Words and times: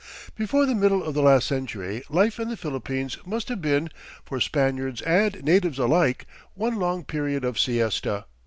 Before 0.35 0.65
the 0.65 0.73
middle 0.73 1.03
of 1.03 1.13
the 1.13 1.21
last 1.21 1.45
century, 1.47 2.01
life 2.09 2.39
in 2.39 2.49
the 2.49 2.57
Philippines 2.57 3.19
must 3.23 3.49
have 3.49 3.61
been, 3.61 3.91
for 4.25 4.39
Spaniards 4.41 5.03
and 5.03 5.43
natives 5.43 5.77
alike, 5.77 6.25
one 6.55 6.79
long 6.79 7.03
period 7.05 7.45
of 7.45 7.59
siesta. 7.59 8.25